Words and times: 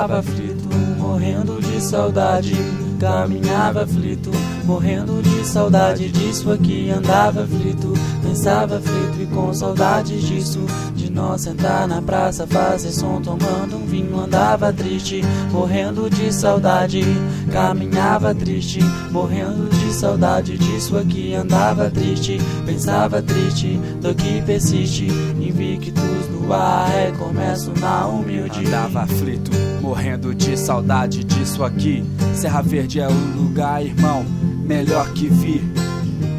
andava 0.00 0.20
aflito, 0.20 0.68
morrendo 0.98 1.60
de 1.60 1.80
saudade. 1.80 2.54
Caminhava 2.98 3.84
aflito, 3.84 4.30
morrendo 4.64 5.22
de 5.22 5.46
saudade 5.46 6.10
disso 6.10 6.50
aqui. 6.50 6.90
Andava 6.90 7.42
aflito, 7.42 7.94
pensava 8.22 8.76
aflito 8.76 9.22
e 9.22 9.26
com 9.26 9.52
saudade 9.52 10.18
disso. 10.20 10.60
De 10.94 11.10
nós 11.10 11.42
sentar 11.42 11.88
na 11.88 12.00
praça, 12.02 12.46
fazer 12.46 12.92
som, 12.92 13.20
tomando 13.20 13.76
um 13.76 13.86
vinho. 13.86 14.20
Andava 14.20 14.72
triste, 14.72 15.22
morrendo 15.50 16.10
de 16.10 16.32
saudade. 16.32 17.02
Caminhava 17.50 18.34
triste, 18.34 18.80
morrendo 19.10 19.68
de 19.70 19.92
saudade 19.94 20.58
disso 20.58 20.96
aqui. 20.96 21.34
Andava 21.34 21.90
triste, 21.90 22.38
pensava 22.66 23.22
triste, 23.22 23.80
do 24.00 24.14
que 24.14 24.42
persiste. 24.42 25.06
Invictus 25.06 26.28
no 26.30 26.52
ar, 26.52 26.88
recomeço 26.88 27.72
na 27.80 28.06
humilde. 28.06 28.66
Andava 28.66 29.00
aflito, 29.04 29.50
morrendo 29.90 30.32
de 30.32 30.56
saudade 30.56 31.24
disso 31.24 31.64
aqui. 31.64 32.04
Serra 32.32 32.62
Verde 32.62 33.00
é 33.00 33.08
o 33.08 33.12
lugar, 33.36 33.84
irmão, 33.84 34.24
melhor 34.64 35.12
que 35.14 35.26
vi. 35.26 35.60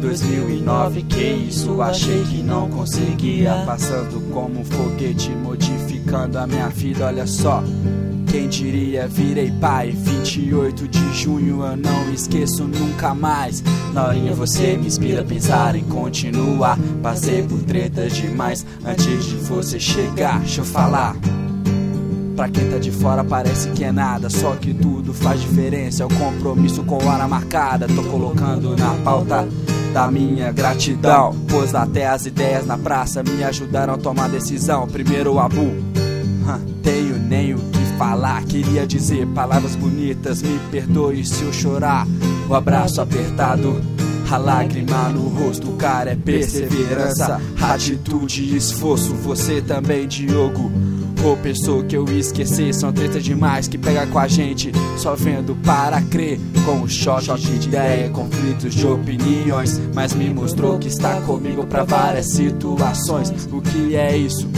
2009, 0.00 1.02
que 1.04 1.22
isso, 1.22 1.80
achei 1.80 2.24
que 2.24 2.42
não 2.42 2.68
conseguia. 2.68 3.62
Passando 3.64 4.20
como 4.32 4.60
um 4.60 4.64
foguete, 4.64 5.30
modificando 5.30 6.40
a 6.40 6.46
minha 6.46 6.68
vida, 6.70 7.06
olha 7.06 7.24
só. 7.24 7.62
Quem 8.26 8.48
diria, 8.48 9.06
virei 9.06 9.52
pai. 9.60 9.92
28 9.92 10.88
de 10.88 11.14
junho 11.14 11.64
eu 11.64 11.76
não 11.76 12.12
esqueço 12.12 12.64
nunca 12.64 13.14
mais. 13.14 13.62
Norinha, 13.94 14.34
você 14.34 14.76
me 14.76 14.88
inspira 14.88 15.20
a 15.20 15.24
pensar 15.24 15.76
em 15.76 15.84
continuar. 15.84 16.76
Passei 17.00 17.44
por 17.44 17.62
tretas 17.62 18.16
demais 18.16 18.66
antes 18.84 19.24
de 19.24 19.36
você 19.36 19.78
chegar. 19.78 20.40
Deixa 20.40 20.62
eu 20.62 20.64
falar. 20.64 21.14
Pra 22.36 22.50
quem 22.50 22.68
tá 22.70 22.76
de 22.76 22.92
fora 22.92 23.24
parece 23.24 23.70
que 23.70 23.82
é 23.82 23.90
nada, 23.90 24.28
só 24.28 24.52
que 24.56 24.74
tudo 24.74 25.14
faz 25.14 25.40
diferença. 25.40 26.02
É 26.02 26.06
o 26.06 26.10
compromisso 26.10 26.82
com 26.84 27.02
hora 27.06 27.26
marcada. 27.26 27.88
Tô 27.88 28.02
colocando 28.02 28.76
na 28.76 28.90
pauta 29.02 29.48
da 29.94 30.10
minha 30.10 30.52
gratidão. 30.52 31.34
Pois 31.48 31.74
até 31.74 32.06
as 32.06 32.26
ideias 32.26 32.66
na 32.66 32.76
praça 32.76 33.22
me 33.22 33.42
ajudaram 33.42 33.94
a 33.94 33.96
tomar 33.96 34.28
decisão. 34.28 34.86
Primeiro 34.86 35.32
o 35.32 35.40
Abu, 35.40 35.72
tenho 36.82 37.18
nem 37.18 37.54
o 37.54 37.58
que 37.58 37.96
falar. 37.96 38.44
Queria 38.44 38.86
dizer 38.86 39.26
palavras 39.28 39.74
bonitas, 39.74 40.42
me 40.42 40.58
perdoe 40.70 41.24
se 41.24 41.42
eu 41.42 41.52
chorar. 41.54 42.06
O 42.48 42.54
abraço 42.54 43.00
apertado. 43.00 43.80
A 44.30 44.36
lágrima 44.36 45.08
no 45.10 45.28
rosto, 45.28 45.70
cara 45.72 46.10
é 46.10 46.16
perseverança, 46.16 47.40
atitude 47.62 48.42
e 48.42 48.56
esforço. 48.56 49.14
Você 49.14 49.62
também, 49.62 50.06
Diogo. 50.08 50.70
Ou 51.26 51.36
pensou 51.36 51.82
que 51.82 51.96
eu 51.96 52.08
ia 52.08 52.20
esquecer, 52.20 52.72
são 52.72 52.92
treta 52.92 53.20
demais 53.20 53.66
que 53.66 53.76
pega 53.76 54.06
com 54.06 54.16
a 54.16 54.28
gente, 54.28 54.70
só 54.96 55.16
vendo 55.16 55.56
para 55.56 56.00
crer. 56.02 56.38
Com 56.64 56.82
o 56.82 56.88
choque 56.88 57.34
de 57.40 57.66
ideia, 57.66 58.08
conflitos 58.10 58.72
de 58.72 58.86
opiniões, 58.86 59.80
mas 59.92 60.14
me 60.14 60.32
mostrou 60.32 60.78
que 60.78 60.86
está 60.86 61.20
comigo 61.22 61.66
para 61.66 61.82
várias 61.82 62.26
situações. 62.26 63.48
O 63.50 63.60
que 63.60 63.96
é 63.96 64.16
isso? 64.16 64.48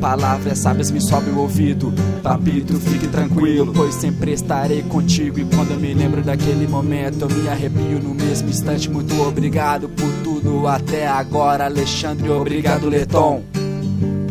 Palavras 0.00 0.58
sábias 0.58 0.90
me 0.90 1.00
sobe 1.00 1.30
o 1.30 1.38
ouvido. 1.38 1.94
Papito, 2.20 2.74
fique 2.80 3.06
tranquilo, 3.06 3.72
pois 3.72 3.94
sempre 3.94 4.32
estarei 4.32 4.82
contigo. 4.82 5.38
E 5.38 5.44
quando 5.44 5.70
eu 5.70 5.78
me 5.78 5.94
lembro 5.94 6.20
daquele 6.20 6.66
momento, 6.66 7.26
eu 7.26 7.30
me 7.30 7.48
arrepio 7.48 8.00
no 8.02 8.12
mesmo 8.12 8.50
instante. 8.50 8.90
Muito 8.90 9.22
obrigado 9.22 9.88
por 9.88 10.10
tudo 10.24 10.66
até 10.66 11.06
agora, 11.06 11.66
Alexandre. 11.66 12.28
Obrigado, 12.28 12.88
Leton 12.88 13.61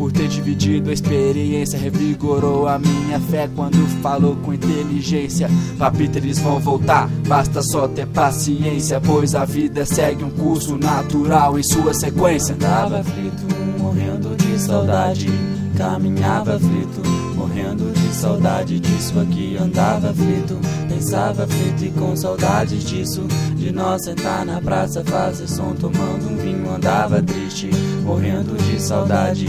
por 0.02 0.10
ter 0.10 0.26
dividido 0.26 0.90
a 0.90 0.92
experiência. 0.92 1.78
Revigorou 1.78 2.66
a 2.66 2.76
minha 2.76 3.20
fé 3.20 3.48
quando 3.54 3.78
falou 4.02 4.34
com 4.34 4.52
inteligência. 4.52 5.48
Papito, 5.78 6.18
eles 6.18 6.40
vão 6.40 6.58
voltar, 6.58 7.08
basta 7.28 7.62
só 7.62 7.86
ter 7.86 8.08
paciência. 8.08 9.00
Pois 9.00 9.36
a 9.36 9.44
vida 9.44 9.86
segue 9.86 10.24
um 10.24 10.30
curso 10.30 10.76
natural 10.76 11.56
em 11.56 11.62
sua 11.62 11.94
sequência. 11.94 12.56
Andava 12.56 12.98
aflito, 12.98 13.46
morrendo 13.78 14.34
de 14.34 14.58
saudade. 14.58 15.28
Caminhava 15.76 16.56
aflito, 16.56 17.00
morrendo 17.36 17.92
de 17.92 18.12
saudade 18.12 18.80
disso 18.80 19.20
aqui. 19.20 19.56
Andava 19.56 20.10
aflito, 20.10 20.58
pensava 21.02 21.42
aflito 21.42 21.84
e 21.84 21.90
com 21.90 22.14
saudade 22.14 22.78
disso. 22.78 23.22
De 23.56 23.72
nós 23.72 24.04
sentar 24.04 24.46
na 24.46 24.60
praça, 24.60 25.02
fazer 25.04 25.48
som, 25.48 25.74
tomando 25.74 26.30
um 26.30 26.36
vinho. 26.36 26.72
Andava 26.72 27.20
triste, 27.20 27.68
morrendo 28.04 28.56
de 28.56 28.80
saudade. 28.80 29.46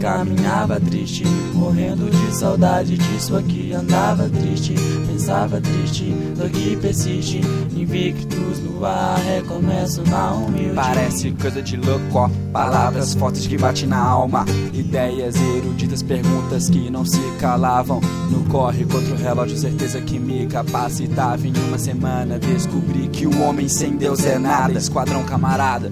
Caminhava 0.00 0.80
triste, 0.80 1.24
morrendo 1.74 2.08
de 2.08 2.36
saudade 2.36 2.96
disso 2.96 3.36
aqui. 3.36 3.72
Andava 3.72 4.28
triste, 4.28 4.74
pensava 5.06 5.60
triste, 5.60 6.04
do 6.36 6.48
que 6.48 6.76
persiste. 6.76 7.40
Invictus 7.76 8.60
no 8.60 8.84
ar, 8.84 9.18
recomeço 9.18 10.02
na 10.08 10.32
humilde. 10.32 10.74
Parece 10.74 11.32
coisa 11.32 11.60
de 11.60 11.76
louco, 11.76 12.18
ó. 12.18 12.30
Palavras 12.52 13.14
fortes 13.14 13.46
que 13.46 13.58
batem 13.58 13.88
na 13.88 13.98
alma. 13.98 14.44
Ideias 14.72 15.34
eruditas, 15.34 16.02
perguntas 16.02 16.70
que 16.70 16.88
não 16.90 17.04
se 17.04 17.20
calavam. 17.40 18.00
No 18.30 18.44
corre 18.44 18.84
contra 18.84 19.12
o 19.12 19.18
relógio, 19.18 19.58
certeza 19.58 20.00
que 20.00 20.18
me 20.18 20.46
capacitava. 20.46 21.46
Em 21.46 21.52
uma 21.68 21.78
semana 21.78 22.38
descobri 22.38 23.08
que 23.08 23.26
o 23.26 23.42
homem 23.42 23.68
sem 23.68 23.96
Deus 23.96 24.24
é 24.24 24.38
nada. 24.38 24.78
Esquadrão 24.78 25.24
camarada. 25.24 25.90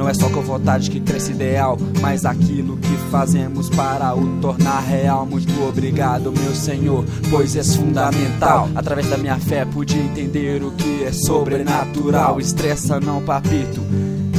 Não 0.00 0.08
é 0.08 0.14
só 0.14 0.30
com 0.30 0.40
vontade 0.40 0.90
que 0.90 0.98
cresce 0.98 1.32
ideal, 1.32 1.76
mas 2.00 2.24
aquilo 2.24 2.78
que 2.78 2.96
fazemos 3.10 3.68
para 3.68 4.14
o 4.14 4.40
tornar 4.40 4.80
real. 4.80 4.99
Muito 5.28 5.62
obrigado, 5.66 6.32
meu 6.32 6.54
Senhor, 6.54 7.04
pois 7.30 7.56
és 7.56 7.76
fundamental. 7.76 8.68
Através 8.74 9.08
da 9.08 9.16
minha 9.16 9.36
fé 9.36 9.64
pude 9.64 9.96
entender 9.96 10.62
o 10.62 10.70
que 10.72 11.04
é 11.04 11.12
sobrenatural. 11.12 12.40
Estressa 12.40 13.00
não, 13.00 13.22
papito. 13.22 13.80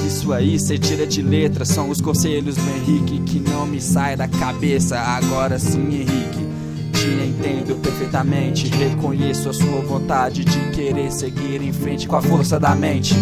Isso 0.06 0.34
aí 0.34 0.60
cê 0.60 0.78
tira 0.78 1.08
de 1.08 1.22
letra, 1.22 1.64
são 1.64 1.90
os 1.90 2.02
conselhos 2.02 2.56
do 2.56 2.70
Henrique 2.70 3.20
que 3.22 3.40
não 3.40 3.66
me 3.66 3.82
sai 3.82 4.16
da 4.16 4.28
cabeça. 4.28 5.00
Agora 5.00 5.58
sim, 5.58 5.80
Henrique 5.80 6.52
te 6.92 7.08
entendo 7.08 7.82
perfeitamente. 7.82 8.68
Reconheço 8.68 9.50
a 9.50 9.54
sua 9.54 9.82
vontade 9.82 10.44
de 10.44 10.72
querer 10.72 11.12
seguir 11.12 11.62
em 11.62 11.74
frente 11.74 12.08
com 12.08 12.16
a 12.16 12.22
força 12.22 12.60
da 12.60 12.76
mente. 12.76 13.16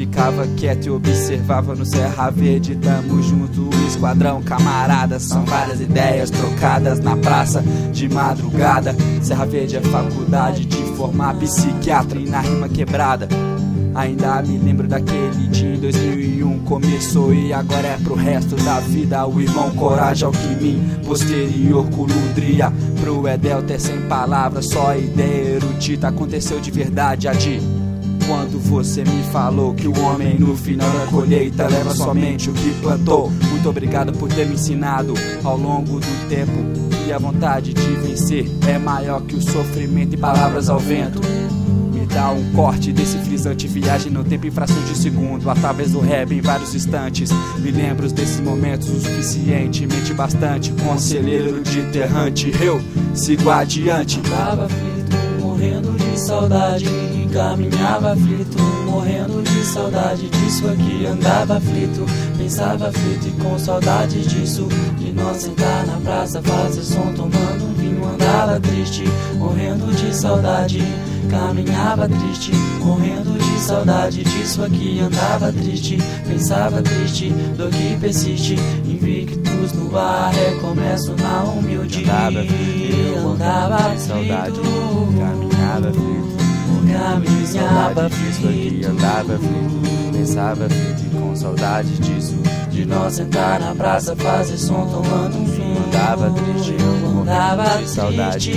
Ficava 0.00 0.46
quieto 0.56 0.86
e 0.86 0.90
observava 0.90 1.74
no 1.74 1.84
Serra 1.84 2.30
Verde. 2.30 2.74
Tamo 2.74 3.22
junto, 3.22 3.68
esquadrão, 3.86 4.42
camaradas. 4.42 5.24
São 5.24 5.44
várias 5.44 5.78
ideias 5.78 6.30
trocadas 6.30 7.00
na 7.00 7.18
praça 7.18 7.62
de 7.92 8.08
madrugada. 8.08 8.96
Serra 9.20 9.44
Verde 9.44 9.76
é 9.76 9.82
faculdade 9.82 10.64
de 10.64 10.82
formar 10.96 11.34
psiquiatra 11.34 12.18
e 12.18 12.26
na 12.26 12.40
rima 12.40 12.66
quebrada. 12.66 13.28
Ainda 13.94 14.40
me 14.40 14.56
lembro 14.56 14.88
daquele 14.88 15.48
dia 15.48 15.74
em 15.74 15.80
2001 15.80 16.60
Começou 16.60 17.34
e 17.34 17.52
agora 17.52 17.88
é 17.88 17.96
pro 17.96 18.14
resto 18.14 18.54
da 18.54 18.78
vida 18.78 19.26
O 19.26 19.40
irmão 19.40 19.68
Coragem 19.72 20.26
ao 20.26 20.30
que 20.30 20.46
mim 20.62 20.80
Posterior 21.04 21.84
coludria 21.90 22.72
Pro 23.00 23.26
Edel 23.26 23.58
até 23.58 23.80
sem 23.80 24.00
palavras 24.02 24.66
Só 24.68 24.94
ideia 24.94 25.56
erudita 25.56 26.06
Aconteceu 26.06 26.60
de 26.60 26.70
verdade 26.70 27.26
a 27.26 27.32
de 27.32 27.60
quando 28.30 28.60
você 28.60 29.02
me 29.02 29.24
falou 29.32 29.74
que 29.74 29.88
o 29.88 30.00
homem 30.02 30.38
no 30.38 30.56
final 30.56 30.88
da 30.88 31.06
colheita 31.06 31.66
leva 31.66 31.92
somente 31.92 32.48
o 32.48 32.52
que 32.52 32.70
plantou. 32.80 33.28
Muito 33.28 33.68
obrigado 33.68 34.12
por 34.12 34.28
ter 34.28 34.46
me 34.46 34.54
ensinado 34.54 35.14
ao 35.42 35.56
longo 35.56 35.98
do 35.98 36.28
tempo 36.28 36.52
que 37.04 37.12
a 37.12 37.18
vontade 37.18 37.74
de 37.74 37.90
vencer 37.96 38.48
é 38.68 38.78
maior 38.78 39.20
que 39.22 39.34
o 39.34 39.42
sofrimento 39.42 40.14
e 40.14 40.16
palavras 40.16 40.70
ao 40.70 40.78
vento. 40.78 41.20
Me 41.92 42.06
dá 42.06 42.30
um 42.30 42.52
corte 42.52 42.92
desse 42.92 43.18
frisante 43.18 43.66
viagem 43.66 44.12
no 44.12 44.22
tempo 44.22 44.46
em 44.46 44.50
frações 44.52 44.88
de 44.88 44.96
segundo 44.96 45.50
através 45.50 45.90
do 45.90 45.98
rap 45.98 46.32
em 46.32 46.40
vários 46.40 46.72
instantes. 46.72 47.32
Me 47.58 47.72
lembro 47.72 48.08
desses 48.12 48.38
momentos 48.38 48.88
o 48.90 49.00
suficientemente 49.00 50.14
bastante. 50.14 50.72
Conselheiro 50.84 51.62
de 51.62 51.82
terrante, 51.90 52.52
eu 52.60 52.80
sigo 53.12 53.50
adiante. 53.50 54.20
Tava 54.20 54.66
aflito, 54.66 55.16
morrendo 55.42 55.90
de 55.98 56.16
saudade 56.16 57.19
caminhava 57.30 58.12
aflito, 58.12 58.58
morrendo 58.84 59.42
de 59.42 59.64
saudade 59.64 60.28
disso 60.28 60.66
aqui. 60.68 61.06
Andava 61.06 61.56
aflito, 61.56 62.04
pensava 62.36 62.88
aflito 62.88 63.28
e 63.28 63.30
com 63.42 63.58
saudade 63.58 64.20
disso. 64.22 64.66
De 64.98 65.12
nós 65.12 65.38
sentar 65.38 65.86
na 65.86 65.96
praça, 65.98 66.42
fazer 66.42 66.82
som, 66.82 67.12
tomando 67.14 67.64
um 67.64 67.74
vinho. 67.74 68.04
Andava 68.04 68.60
triste, 68.60 69.04
morrendo 69.36 69.94
de 69.94 70.14
saudade. 70.14 70.80
Caminhava 71.30 72.08
triste, 72.08 72.50
morrendo 72.80 73.38
de 73.38 73.60
saudade 73.60 74.24
disso 74.24 74.64
aqui. 74.64 75.00
Andava 75.00 75.52
triste, 75.52 75.98
pensava 76.26 76.82
triste, 76.82 77.30
do 77.56 77.68
que 77.68 77.96
persiste. 78.00 78.56
Invictus 78.84 79.72
no 79.74 79.96
ar, 79.96 80.32
recomeço 80.32 81.14
na 81.16 81.44
humilde. 81.44 82.02
Andava 82.02 82.40
aflito, 82.40 83.28
andava 83.28 83.74
aflito, 83.76 84.00
saudade, 84.00 84.60
caminhava 84.60 85.88
aflito 85.88 86.39
caminhava 87.10 88.08
disso 88.08 88.48
aqui, 88.48 88.80
andava 88.84 89.34
aflito, 89.34 90.12
pensava 90.12 90.66
aflito 90.66 91.16
com 91.16 91.34
saudade 91.34 91.90
disso. 91.98 92.36
De 92.70 92.84
nós 92.86 93.14
sentar 93.14 93.60
na 93.60 93.74
praça, 93.74 94.14
fazer 94.14 94.56
som, 94.56 94.86
tomando 94.86 95.36
um 95.36 95.44
vinho. 95.44 95.76
andava 95.86 96.30
triste, 96.30 96.72
morrendo 97.02 97.78
de 97.82 97.90
saudade. 97.90 98.52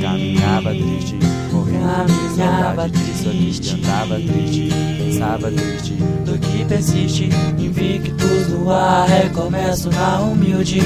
Caminhava 0.00 0.70
triste, 0.70 1.18
morrendo 1.52 2.12
de 2.12 2.36
saudade 2.36 2.92
disso 2.92 3.28
aqui. 3.28 3.80
Andava 3.84 4.14
triste, 4.14 4.70
pensava 4.98 5.50
triste. 5.50 5.92
Do 6.24 6.38
que 6.38 6.64
persiste, 6.64 7.28
invictus 7.58 8.48
no 8.48 8.70
ar, 8.70 9.08
recomeço 9.08 9.90
na 9.90 10.20
humilde. 10.20 10.80